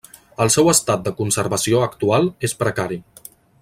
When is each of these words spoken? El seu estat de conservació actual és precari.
El 0.45 0.51
seu 0.55 0.71
estat 0.71 1.03
de 1.09 1.13
conservació 1.19 1.85
actual 1.91 2.29
és 2.49 2.59
precari. 2.65 3.03